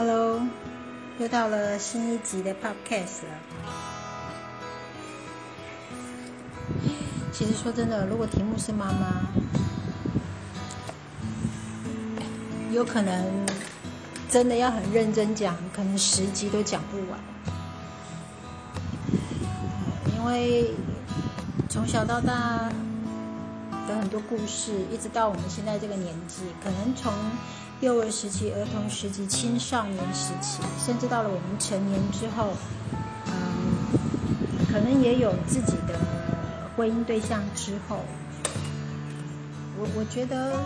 [0.00, 0.40] Hello，
[1.18, 3.34] 又到了新一集的 Podcast 了。
[7.32, 9.22] 其实说真的，如果题目是妈妈，
[12.70, 13.44] 有可能
[14.30, 17.18] 真的要很认真讲，可能十集都讲不完。
[20.16, 20.74] 因为
[21.68, 22.70] 从小到大
[23.88, 27.12] 的很多故事，一直到我们现在这个年纪，可能从
[27.80, 32.52] 幼儿时期、儿童时期、青少年时期，甚至到了我们成年之后，
[33.26, 35.96] 嗯，可能也有自己的
[36.76, 38.00] 婚姻对象之后，
[39.78, 40.58] 我我觉得，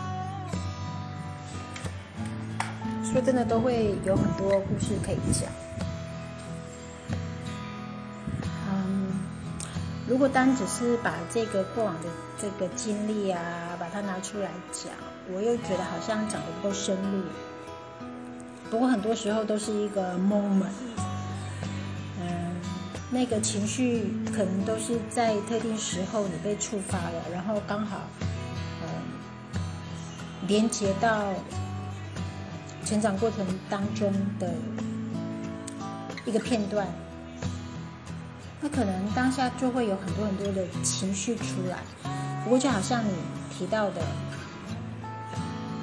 [3.04, 5.50] 说真的，都会有很多故事可以讲。
[8.70, 9.20] 嗯，
[10.08, 12.08] 如果单只是把这个过往的
[12.40, 13.40] 这个经历啊，
[13.78, 14.94] 把它拿出来讲。
[15.34, 17.22] 我又觉得好像讲的不够深入，
[18.70, 20.68] 不过很多时候都是一个 moment，
[22.20, 22.54] 嗯，
[23.10, 28.02] 那个情绪可能都是在特定时候你被触发了，然后刚好，
[28.82, 28.88] 嗯，
[30.46, 31.24] 连接到
[32.84, 34.52] 成长过程当中的
[36.26, 36.86] 一个片段，
[38.60, 41.78] 那可能当下就会有很多很多的情绪出来，
[42.44, 43.10] 不过就好像你
[43.50, 44.02] 提到的。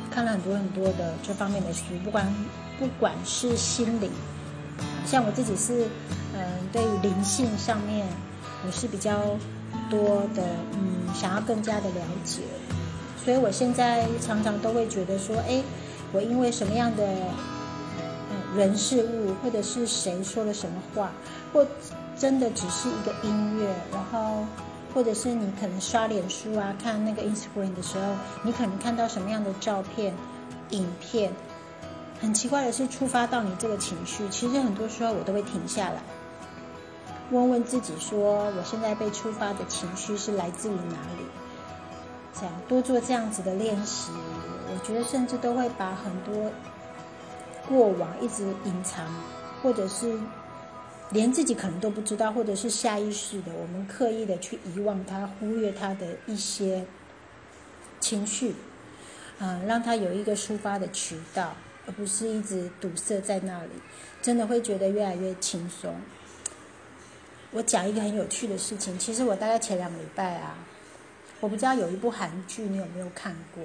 [0.09, 2.25] 看了很多很多的这方面的书，不管
[2.79, 4.09] 不管是心理，
[5.05, 5.87] 像我自己是，
[6.33, 8.05] 嗯，对于灵性上面，
[8.65, 9.21] 我是比较
[9.89, 10.43] 多的，
[10.73, 12.41] 嗯，想要更加的了解，
[13.23, 15.61] 所以我现在常常都会觉得说，哎，
[16.11, 17.03] 我因为什么样的，
[18.31, 21.11] 嗯，人事物，或者是谁说了什么话，
[21.53, 21.65] 或
[22.17, 24.45] 真的只是一个音乐，然后。
[24.93, 30.13] 或者是你可能刷脸书啊，看那个 Instagram 的时候，你可能看到什么样的照片、
[30.71, 31.31] 影片，
[32.19, 34.27] 很奇怪的是触发到你这个情绪。
[34.29, 36.01] 其实很多时候我都会停下来，
[37.31, 41.25] 问问自己说，我现在被触发的情绪是来自于哪里？
[42.39, 44.11] 这样多做这样子的练习，
[44.71, 46.51] 我觉得甚至都会把很多
[47.67, 49.05] 过往一直隐藏，
[49.61, 50.19] 或者是。
[51.11, 56.85] 连自己可能都不知道，或者是下意识的，我们刻意的去遗忘它、忽略它的一些
[57.99, 58.53] 情绪，
[59.39, 61.55] 嗯，让它有一个抒发的渠道，
[61.87, 63.71] 而不是一直堵塞在那里，
[64.21, 65.95] 真的会觉得越来越轻松。
[67.51, 70.57] 我讲一个很有趣的事情，其实我大概前两个礼拜啊，
[71.39, 73.63] 我不知道有一部韩剧你有没有看过？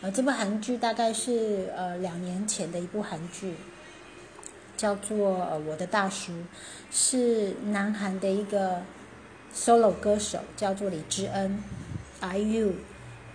[0.00, 3.54] 呃，这部韩剧大概是呃两年前的一部韩剧。
[4.80, 6.32] 叫做呃我的大叔，
[6.90, 8.80] 是南韩的一个
[9.54, 11.62] solo 歌手，叫做李智恩
[12.22, 12.72] ，IU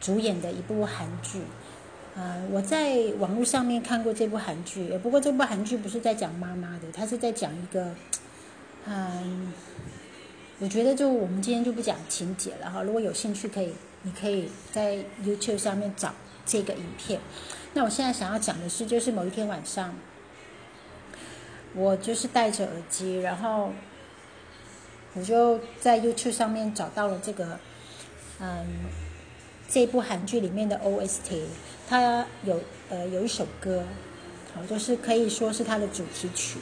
[0.01, 1.41] 主演的一部韩剧。
[2.15, 7.93] 呃，我在网络上面看过这部韩剧，不过这部韩剧不是在讲妈妈的，它是在讲一个，
[8.87, 9.53] 嗯，
[10.57, 12.81] 我觉得就我们今天就不讲情节了哈。
[12.81, 16.11] 如果有兴趣，可以你可以在 YouTube 上面找
[16.43, 17.19] 这个影片。
[17.75, 19.93] 那我现在想要讲的是，就是某一天晚上。
[21.75, 23.73] 我就是戴着耳机，然后
[25.13, 27.59] 我就在 YouTube 上面找到了这个，
[28.39, 28.65] 嗯，
[29.67, 31.41] 这部韩剧里面的 OST，
[31.89, 33.83] 它有呃有一首歌，
[34.53, 36.59] 好，就是可以说是它的主题曲，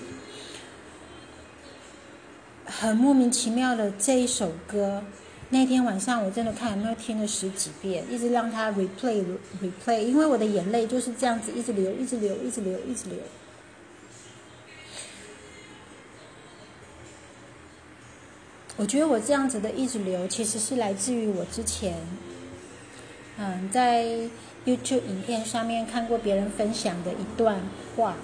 [2.66, 5.04] 很莫名其妙的这一首歌，
[5.50, 9.24] 那天晚上我真的看有没有听了十几遍，一直让它 replay
[9.62, 13.20] replay，因为我的眼泪就是这样子一直流，一直流，一直流，一直流。
[18.76, 21.96] 我觉得我这样子的一直流，其实是来自于我之前，
[23.38, 24.04] 嗯，在
[24.66, 27.62] YouTube 影片上面看过别人分享的一段
[27.96, 28.16] 话。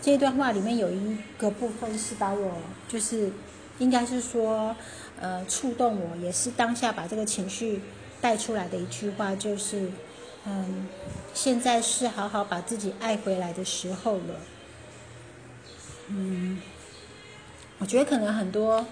[0.00, 2.56] 这段话里面有一个部分是把我，
[2.88, 3.30] 就是
[3.78, 4.74] 应该是说，
[5.20, 7.82] 呃，触动我，也是当下把这个情绪
[8.20, 9.92] 带出来的一句话，就是，
[10.46, 10.88] 嗯，
[11.34, 14.40] 现在是好好把自己爱回来的时候了。
[16.08, 16.60] 嗯，
[17.78, 18.86] 我觉得可能很多。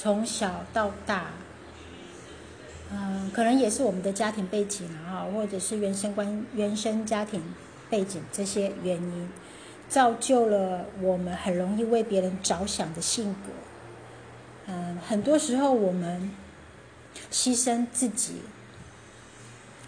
[0.00, 1.32] 从小到大，
[2.92, 7.42] 嗯，可能也是我们的家庭背景啊，或者是原生关原生家庭
[7.90, 9.28] 背景这些原因，
[9.88, 13.50] 造就了我们很容易为别人着想的性格。
[14.68, 16.30] 嗯，很多时候我们
[17.32, 18.42] 牺牲自己，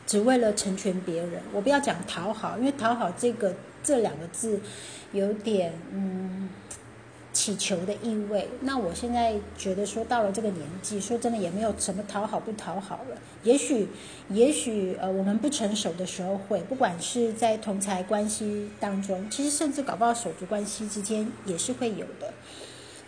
[0.08, 1.40] 只为了成全别人。
[1.52, 3.54] 我不要讲讨好，因为讨好这个
[3.84, 4.60] 这两个字
[5.12, 6.39] 有点嗯。
[7.40, 8.46] 祈求的意味。
[8.60, 13.16] 那我现在觉得说到了这个年纪，说真的也没有什么讨好不讨好了。
[13.44, 13.88] 也许，
[14.28, 22.34] 也许呃，我们不成熟的时候会，不管是在同才关系当中，其实甚至搞不好手足关系之间也是会有的。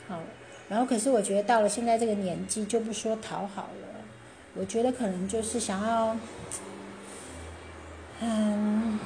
[0.08, 0.18] 好，
[0.70, 3.88] 然后可是我觉得到了现在这个年纪，就不说讨好了，
[4.54, 6.16] 我觉得可能就是想要，
[8.22, 8.98] 嗯。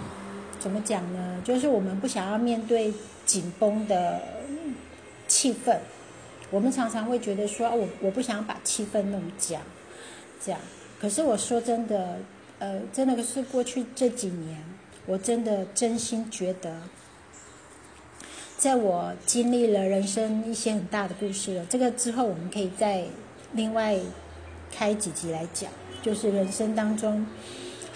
[0.58, 1.40] 怎么讲呢？
[1.44, 2.92] 就是我们不想要面对
[3.24, 4.20] 紧绷的
[5.28, 5.78] 气氛，
[6.50, 9.60] 我们常常会觉得说，我我不想把气氛弄僵，
[10.44, 10.60] 这样。
[11.00, 12.18] 可是我说真的，
[12.58, 14.62] 呃，真的是过去这几年，
[15.06, 16.80] 我真的真心觉得，
[18.56, 23.04] 在我经历了人生一些很大的故事了，这个之后我们可以再
[23.52, 23.98] 另外
[24.72, 25.70] 开几集来讲，
[26.02, 27.26] 就是人生当中。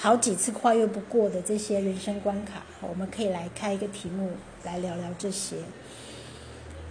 [0.03, 4.31] 好几次跨越不过的这些人生关卡，我们可以来开一个题目
[4.65, 5.57] 来聊聊这些。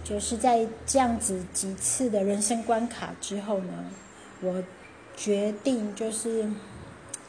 [0.04, 3.84] 就是在这样子几次的人生关卡之后呢，
[4.40, 4.62] 我
[5.16, 6.50] 决定就是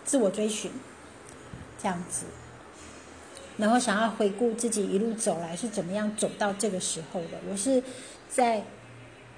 [0.03, 0.71] 自我追寻，
[1.81, 2.25] 这样子，
[3.57, 7.39] 然后想要回顾自己一路走来是怎么样走到这个时候的。
[7.49, 7.83] 我是
[8.29, 8.63] 在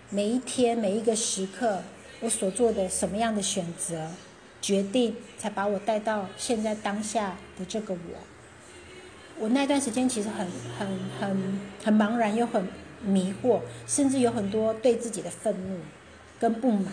[0.09, 1.81] 每一天每一个时刻，
[2.21, 4.09] 我所做的什么样的选择。
[4.61, 7.99] 决定才把我带到现在当下的这个我。
[9.37, 10.47] 我那段时间其实很
[10.79, 10.87] 很
[11.19, 12.65] 很很茫然又很
[13.03, 15.79] 迷惑，甚至有很多对自己的愤怒
[16.39, 16.85] 跟不满，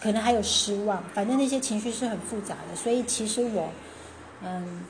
[0.00, 1.02] 可能还有失望。
[1.14, 2.76] 反正那些情绪是很复杂的。
[2.76, 3.70] 所以其实我，
[4.42, 4.84] 嗯，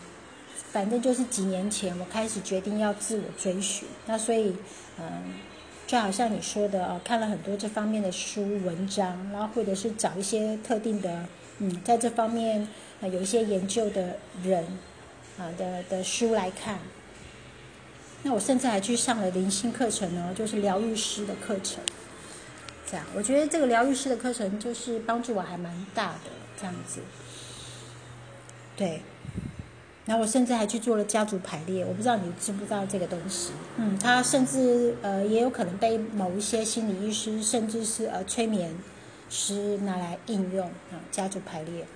[0.72, 3.88] 反正就是几年前我开始决定要自我追寻。
[4.06, 4.54] 那所以，
[4.98, 5.22] 嗯，
[5.86, 11.26] 就好像你说的哦，看了很多这方面的书文章，然后或者是找一些特定的。
[11.58, 12.66] 嗯，在这方面，
[13.02, 14.64] 有一些研究的人
[15.38, 16.78] 啊的的书来看。
[18.22, 21.82] 那我甚至还去上了灵性课程呢，就是疗愈师的课程。
[22.86, 27.00] 这样，我觉得这个疗愈师的课程就是帮助我还蛮大的，这样子。
[28.76, 29.02] 对，
[30.06, 33.52] 然后我甚至还去做了家族排列，我不知道你知不知道这个东西。
[33.76, 38.76] 嗯，它甚至呃也有可能被某一些心理医师，甚至是呃催眠。
[39.32, 41.86] 师拿来应用啊，家族排列，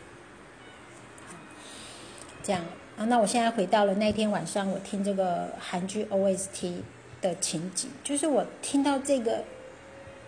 [2.44, 2.62] 这样
[2.96, 3.04] 啊。
[3.06, 6.74] 那我现在回到了那天晚上，我听这个韩剧 OST
[7.20, 9.44] 的情景，就是我听到这个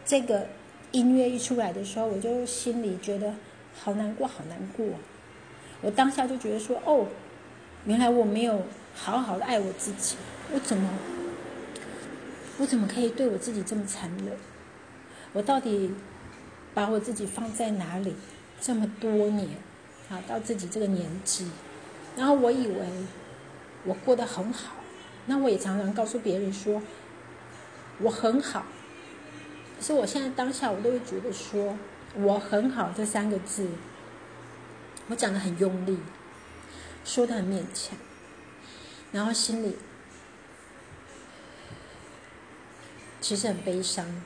[0.05, 0.47] 这个
[0.93, 3.35] 音乐一出来的时候，我就心里觉得
[3.79, 4.87] 好难过，好难过。
[5.83, 7.07] 我当下就觉得说，哦，
[7.85, 8.63] 原来我没有
[8.95, 10.17] 好好的爱我自己，
[10.53, 10.89] 我怎么
[12.59, 14.37] 我怎么可以对我自己这么残忍？
[15.33, 15.93] 我到底？
[16.75, 18.15] 把我自己放在哪里？
[18.61, 19.49] 这么多年，
[20.11, 21.49] 啊，到自己这个年纪，
[22.17, 22.87] 然后我以为
[23.85, 24.77] 我过得很好，
[25.27, 26.83] 那我也常常告诉别人说
[27.99, 28.65] 我很好。
[29.77, 31.77] 可是我现在当下，我都会觉得说
[32.15, 33.69] 我很好这三个字，
[35.09, 35.99] 我讲的很用力，
[37.05, 37.99] 说的很勉强，
[39.13, 39.77] 然后心里
[43.21, 44.23] 其实很悲伤。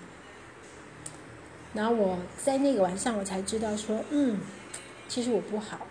[1.75, 4.38] 然后我在那个晚上，我才知道说，嗯，
[5.08, 5.86] 其实我不好。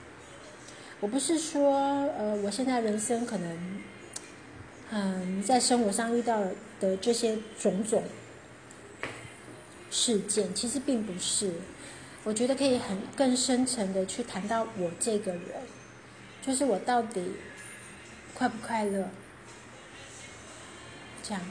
[1.01, 1.77] 我不是说，
[2.17, 3.81] 呃，我现在人生可能，
[4.91, 6.43] 嗯，在生活上遇到
[6.81, 8.03] 的这些种种
[9.89, 11.53] 事件，其实并不是。
[12.25, 15.61] 我觉得可以很更深层的去谈到我这个人，
[16.41, 17.31] 就是我到底
[18.33, 19.07] 快不快乐，
[21.23, 21.41] 这样。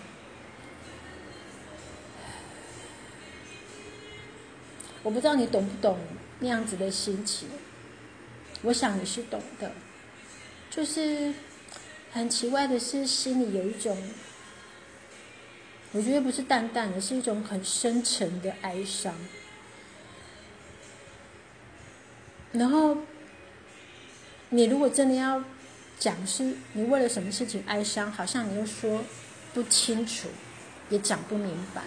[5.02, 5.98] 我不知道你懂不懂
[6.40, 7.48] 那样子的心情，
[8.62, 9.72] 我想你是懂的。
[10.70, 11.32] 就是
[12.12, 13.96] 很奇怪的是，心里有一种，
[15.92, 19.14] 我觉得不是淡淡的，是一种很深沉的哀伤。
[22.52, 22.98] 然后，
[24.50, 25.42] 你如果真的要
[25.98, 29.02] 讲是你为了什么事情哀伤，好像你又说
[29.54, 30.28] 不清楚，
[30.90, 31.82] 也讲不明白。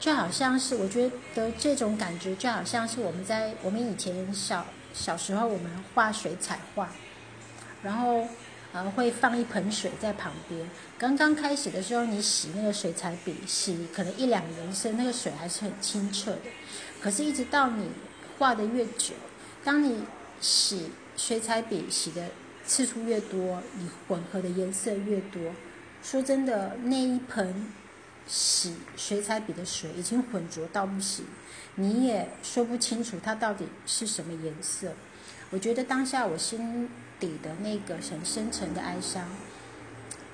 [0.00, 6.88] 就好像是我觉得这种感觉，就好像是我们在我们以前小小时候，我们画水彩画，
[7.82, 8.26] 然后
[8.72, 10.68] 呃会放一盆水在旁边。
[10.98, 16.42] 刚刚开始的时候，你洗那个水彩笔，洗可能一两人升，那个水还是很清澈的。
[17.00, 17.90] 可是，一直到你
[18.38, 19.14] 画的越久，
[19.64, 20.04] 当你
[20.40, 22.30] 洗水彩笔洗的
[22.64, 25.52] 次数越多，你混合的颜色越多，
[26.02, 27.72] 说真的，那一盆。
[28.24, 31.24] 洗水彩笔的水已经浑浊到不行，
[31.76, 34.92] 你也说不清楚它到底是什么颜色。
[35.50, 36.88] 我觉得当下我心
[37.20, 39.28] 底的那个很深沉的哀伤，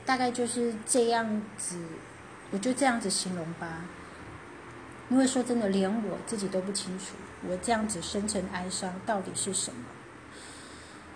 [0.06, 1.82] 大概就是这样子
[2.50, 3.84] 我就这样子形容吧。
[5.10, 7.14] 因为说真的，连我自己都不清楚，
[7.48, 9.84] 我这样子深沉哀伤到底是什么。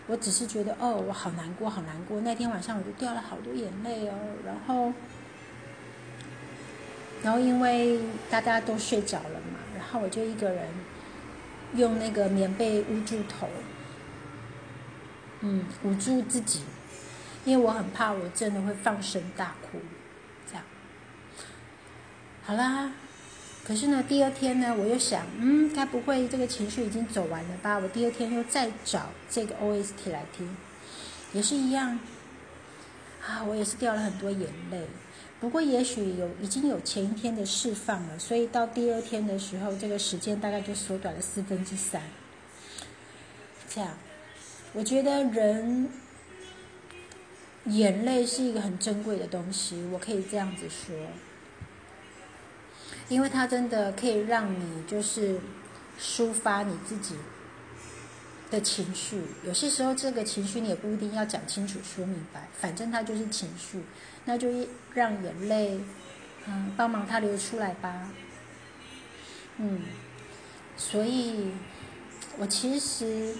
[0.08, 2.20] 我只是觉得，哦，我好难过，好难过。
[2.22, 4.14] 那天晚上我就掉了好多眼泪哦。
[4.44, 4.92] 然后，
[7.22, 10.68] 然后因为大家都睡着了嘛，然后我就一个人
[11.74, 13.48] 用那个棉被捂住头，
[15.40, 16.60] 嗯，捂住自己，
[17.44, 19.80] 因为我很怕我真的会放声大哭，
[20.46, 20.64] 这样。
[22.44, 22.92] 好啦。
[23.64, 27.78] 可是呢，第二天呢，我又想，嗯，该不会这个情绪已经走完了吧？
[27.78, 30.56] 我第二天又再找这个 OST 来听，
[31.32, 32.00] 也是一样，
[33.24, 34.88] 啊，我也是掉了很多眼泪。
[35.42, 42.00] 不过也许有已经有前一天的释放了，所以到第二天的时候，这个时间大概就缩短了四分之三。
[43.68, 43.98] 这样，
[44.72, 45.90] 我觉得人
[47.64, 50.94] 眼泪是一个很珍贵的东西，我可以这样子说。
[53.08, 55.40] 因为它真的可以让你就是
[56.00, 57.16] 抒发你自己
[58.52, 63.82] 的情绪，有些时候这个情绪你也不一定要讲清楚说明白，反正它就是情绪，
[64.26, 64.48] 那就
[64.92, 65.80] 让眼泪
[66.46, 68.10] 嗯帮忙它流出来吧。
[69.56, 69.80] 嗯，
[70.76, 71.52] 所以
[72.36, 73.34] 我其实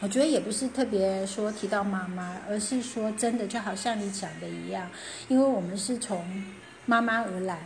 [0.00, 4.90] 我觉得也不是特别说提到妈妈，而是说真的就好像你讲的一样，
[5.28, 6.42] 因为我们是从
[6.86, 7.60] 妈妈而来。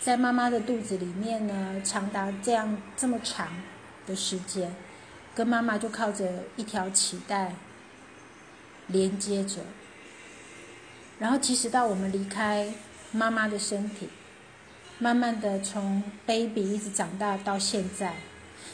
[0.00, 3.46] 在妈妈的肚子里面呢，长达这样这么长
[4.04, 4.74] 的时间，
[5.34, 7.54] 跟妈妈就靠着一条脐带
[8.86, 9.58] 连接着。
[11.18, 12.72] 然后，即使到我们离开
[13.12, 14.08] 妈妈的身体，
[14.98, 18.16] 慢慢的从 baby 一直长大到现在，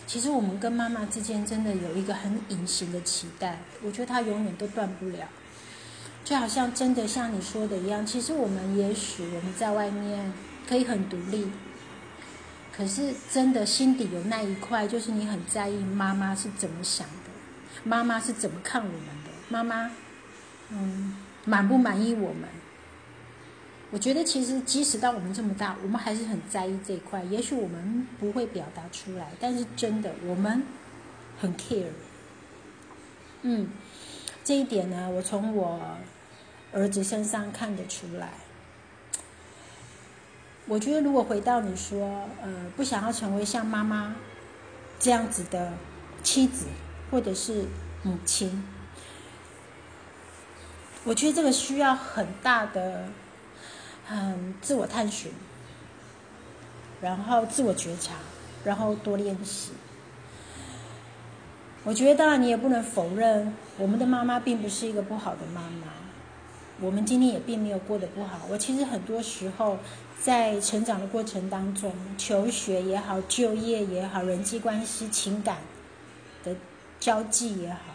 [0.07, 5.29] 其实我们跟妈妈之间真的有一个很隐形的脐带，我觉得它永远都断不了。
[6.25, 10.33] 就好像真的像你说的一样，其实我们也许我们在外面。
[10.69, 11.51] 可以很独立，
[12.79, 17.31] 可是真的心底有那一块，就是你很在意妈妈是怎么想的，
[17.83, 19.91] 妈妈是怎么看我们的，妈妈，
[20.69, 22.49] 嗯，满不满意我们？
[23.91, 27.25] 我觉得其实即使到我们这么大，我们还是很在意这一块。
[27.25, 30.63] 也许我们不会表达出来，但是真的我们
[31.41, 31.87] 很 care。
[33.43, 33.71] 嗯，
[34.45, 35.81] 这一点呢，我从我
[36.73, 38.31] 儿子身上看得出来。
[40.69, 44.15] 我觉得，如果回到你说，呃，不想要成为像妈妈
[44.99, 45.73] 这样子的
[46.23, 46.67] 妻子，
[47.11, 47.65] 或者是
[48.03, 48.63] 母亲，
[51.05, 53.09] 我觉得这个需要很大的，
[54.11, 55.33] 嗯，自我探寻，
[57.01, 58.17] 然后自我觉察，
[58.63, 59.73] 然后多练习。
[61.85, 65.87] 我觉得，当然你也不能否认，我们的妈妈并不是一个不好的妈妈，
[66.81, 68.41] 我们今天也并没有过得不好。
[68.51, 69.79] 我其实很多时候。
[70.21, 75.59] 在成长的过程当中，求学也好，就业也好，人际关系、情感
[76.43, 76.57] 的
[76.99, 77.95] 交际也好，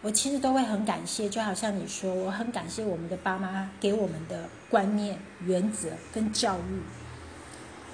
[0.00, 1.28] 我其实都会很感谢。
[1.28, 6.80] 就好像你说，我很感谢我们的爸妈给我们的观念、原则跟教育。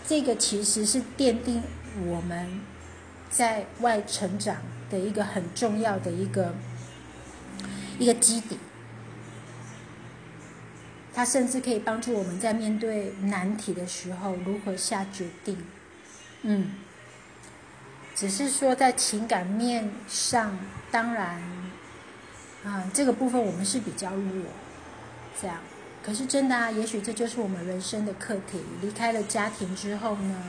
[0.07, 1.61] 这个其实是奠定
[2.07, 2.61] 我们
[3.29, 4.59] 在外成长
[4.89, 6.55] 的一个很重要的一个
[7.99, 8.57] 一个基底。
[11.19, 15.59] 它甚至可以帮助我们在面对难题的时候如何下决定。
[16.43, 16.71] 嗯，
[18.15, 20.57] 只是说在情感面上，
[20.93, 21.43] 当然，
[22.63, 24.45] 啊，这个部分我们是比较弱，
[25.43, 25.59] 这样。
[26.05, 28.61] 可是真的啊，也许这就是我们人生的课题。
[28.81, 30.45] 离开了家庭之后呢，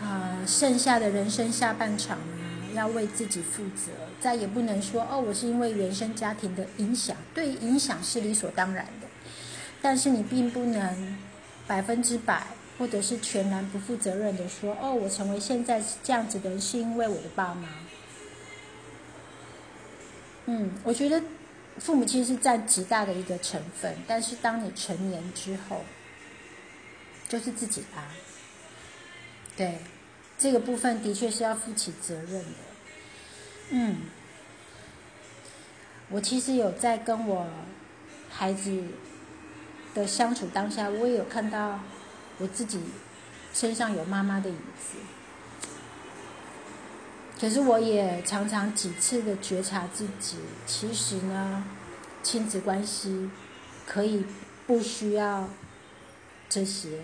[0.00, 8.86] 啊，剩下的人生下半场呢，要为自己负责，再也不能说哦，我是因为原生家庭的影响，对影响是理所当然。
[9.84, 11.18] 但是你并不能
[11.66, 12.46] 百分之百，
[12.78, 17.68] 或者是全然不负责任的说：“哦，我成为现在这样子的人，是因为我的爸妈。”
[20.46, 21.20] 嗯，我觉得
[21.78, 25.84] 父母亲是占极大的一个成分，但是当你成年之后，
[27.28, 28.06] 就是自己啊。
[29.56, 29.78] 对，
[30.38, 32.58] 这个部分的确是要负起责任的。
[33.70, 33.96] 嗯，
[36.08, 37.48] 我其实有在跟我
[38.30, 38.80] 孩子。
[39.94, 41.80] 的相处当下，我也有看到
[42.38, 42.80] 我自己
[43.52, 44.98] 身上有妈妈的影子。
[47.40, 51.64] 可是我也常常几次的觉察自己，其实呢，
[52.22, 53.28] 亲子关系
[53.84, 54.24] 可以
[54.66, 55.48] 不需要
[56.48, 57.00] 这些。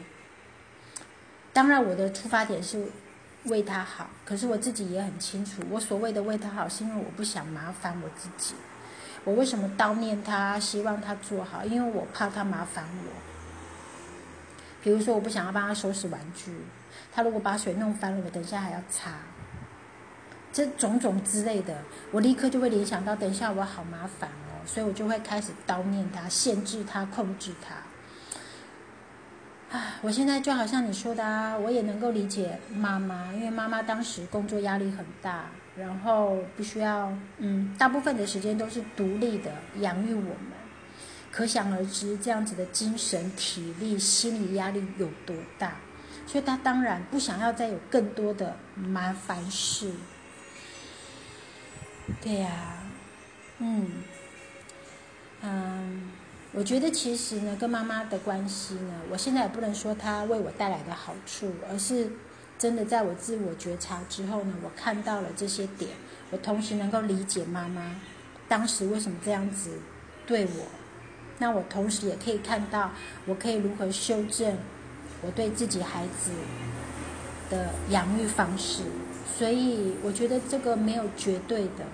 [1.52, 2.86] 当然，我的出发点是
[3.44, 8.54] 为他好，可是我自己也很清楚，我所谓的为他好，是因为我不想麻烦我自己。
[9.28, 11.62] 我为什么叨念他，希望他做好？
[11.62, 13.10] 因为我怕他麻烦我。
[14.82, 16.50] 比如说，我不想要帮他收拾玩具，
[17.12, 19.10] 他如果把水弄翻了，我等一下还要擦。
[20.50, 21.76] 这种种之类的，
[22.10, 27.74] 我立刻就会联想到，等一下我好麻烦哦，所以我就会开始叨念他，限制他，控制他。
[29.76, 40.52] 啊，我现在就好像你说的啊，我也能够理解妈妈，因为妈妈当时工作压力很大，然后必须要，嗯，大部分的时间都是独立的养育我们，
[41.30, 45.76] 可想而知这样子的精神、体力、心理压力有多大，
[46.26, 49.92] 所以她当然不想要再有更多的麻烦事。
[52.20, 52.82] 对呀，
[53.58, 53.90] 嗯，
[55.42, 56.10] 嗯。
[56.50, 62.10] 我觉得其实呢，跟妈妈的关系呢，我现在也不能说她为我带来的好处，而是
[62.58, 65.92] 真的在我自我觉察之后呢，我看到了这些点，
[66.30, 67.96] 我同时能够理解妈妈
[68.48, 69.70] 当时为什么这样子
[70.26, 70.66] 对我，
[71.38, 72.90] 那我同时也可以看到，
[73.26, 74.56] 我可以如何修正
[75.22, 76.32] 我对自己孩子
[77.48, 78.82] 的养育方式，
[79.38, 81.86] 所以我觉得这个没有绝对的。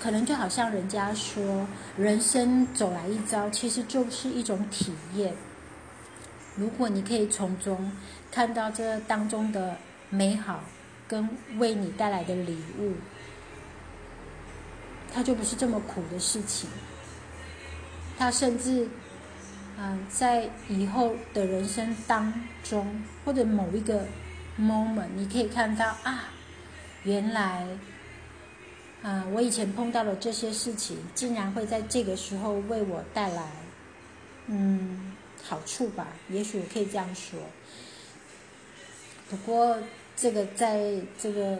[0.00, 1.66] 可能就好像人家说，
[1.98, 5.34] 人生走来一遭，其实就是一种体验。
[6.56, 7.92] 如果你可以从中
[8.30, 9.76] 看到这当中的
[10.10, 10.62] 美好，
[11.08, 12.94] 跟为你带来的礼物，
[15.12, 16.68] 它就不是这么苦的事情。
[18.18, 18.88] 它甚至，
[19.78, 22.32] 嗯，在以后的人生当
[22.62, 24.06] 中，或者某一个
[24.60, 26.24] moment，你可以看到啊，
[27.02, 27.66] 原来。
[29.02, 33.50] 啊，我以前碰到的这些事情，竟然会在这个时候为我带来，
[34.46, 35.13] 嗯，
[35.46, 36.08] 好处吧？
[36.30, 37.38] 也许我可以这样说。
[39.28, 39.78] 不过，
[40.16, 41.58] 这个在这个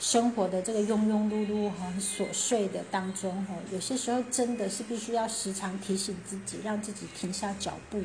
[0.00, 8.02] 生活的这个庸庸碌碌、很琐碎的当中，哈，有些时候真的是必须要时常提醒自己，让自己停下脚步，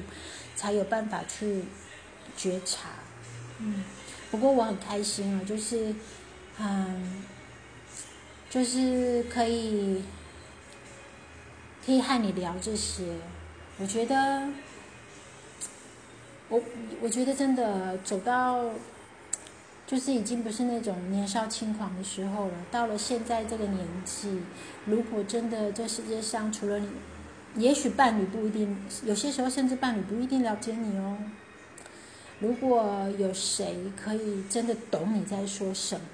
[0.55, 1.63] 才有办法去
[2.35, 2.89] 觉察。
[3.59, 3.83] 嗯，
[4.29, 5.95] 不过我很开心啊，就是，
[6.59, 7.23] 嗯。
[8.47, 10.01] 就是可以，
[11.85, 13.03] 可以和你聊这些。
[13.77, 14.47] 我觉得，
[16.49, 16.61] 我
[17.01, 18.69] 我觉得真的走到，
[19.87, 22.53] 就是已经不是那种年少轻狂的时候了。
[22.71, 24.41] 到了现在这个年纪，
[24.85, 26.89] 如果真的这世界上除了你，
[27.55, 31.17] 也许伴侣不一定，有些时候甚至伴侣不一定了解你哦。
[32.39, 36.05] 如果有谁可以真的懂你在说什么？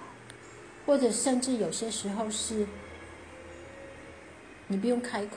[0.86, 2.66] 或者甚至有些时候是，
[4.68, 5.36] 你不用开口，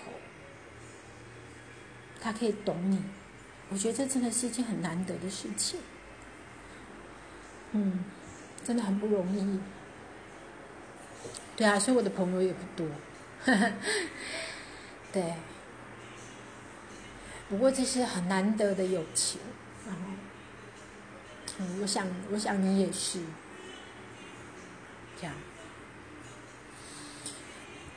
[2.20, 3.02] 他可以懂你。
[3.74, 5.80] 我觉得这真的是一件很难得的事情。
[7.72, 8.04] 嗯，
[8.62, 9.58] 真的很不容易。
[11.56, 12.86] 对啊，所以我的朋友也不多。
[15.12, 15.34] 对，
[17.48, 19.40] 不过这是很难得的友情。
[19.84, 20.00] 然后，
[21.58, 23.18] 嗯，我想，我想你也是。
[25.20, 25.34] 这样，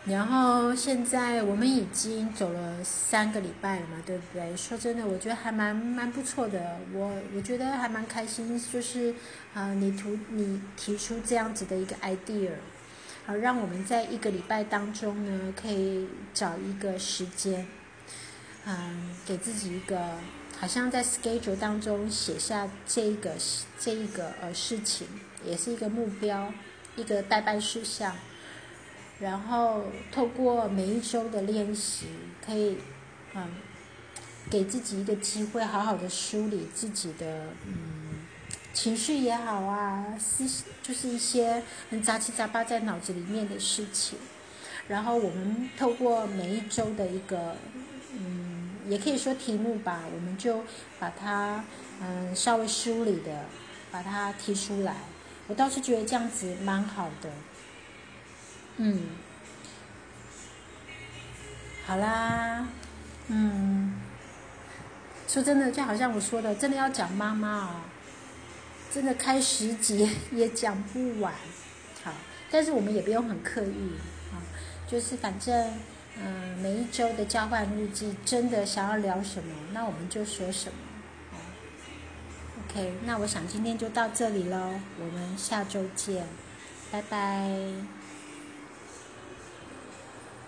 [0.09, 4.55] 然后现在我们已经走了三个礼拜了嘛，对不对？
[4.55, 6.77] 说真的，我觉得还蛮蛮不错的。
[6.93, 9.13] 我我觉得还蛮开心，就是
[9.53, 12.51] 啊，你图你提出这样子的一个 idea，
[13.25, 17.67] 好，让我们在一个礼拜当中呢，可以找一个时间，
[18.65, 19.99] 嗯，给自己一个
[20.57, 23.31] 好像在 schedule 当中写下这个
[23.77, 25.05] 这一个呃事情，
[25.45, 26.53] 也是一个目标。
[26.95, 28.15] 一个代办事项，
[29.19, 32.07] 然后透过每一周的练习，
[32.45, 32.77] 可以，
[33.33, 33.47] 嗯，
[34.49, 38.25] 给自己一个机会，好好的梳理自己的，嗯，
[38.73, 44.19] 情绪也好啊，思就是一些很杂七杂八在脑子里面的事情，
[44.87, 47.55] 然后我们透过每一周的一个，
[48.13, 50.63] 嗯，也可以说题目吧，我们就
[50.99, 51.63] 把它，
[52.01, 53.45] 嗯，稍微梳理的，
[53.89, 54.95] 把它提出来。
[55.47, 57.31] 我倒是觉得这样子蛮好的，
[58.77, 59.01] 嗯，
[61.85, 62.67] 好啦，
[63.27, 63.95] 嗯，
[65.27, 67.81] 说真的，就好像我说的，真的要讲妈妈哦，
[68.93, 71.33] 真的开十集也讲不完，
[72.03, 72.13] 好，
[72.51, 73.93] 但是我们也不用很刻意
[74.31, 74.37] 啊，
[74.87, 75.73] 就是反正，
[76.15, 80.77] 嗯，每一周的交换日记，真的想要聊什么，那我们就说什么。
[82.69, 86.27] OK，那我想今天就到这里喽，我们下周见，
[86.91, 87.96] 拜拜。